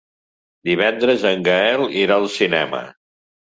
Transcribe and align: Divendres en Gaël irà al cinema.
Divendres 0.69 1.27
en 1.33 1.47
Gaël 1.49 1.87
irà 2.07 2.21
al 2.23 2.29
cinema. 2.41 2.85